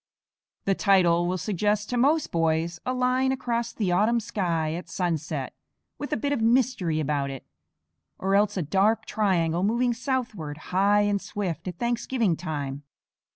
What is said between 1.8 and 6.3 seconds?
to most boys a line across the autumn sky at sunset, with a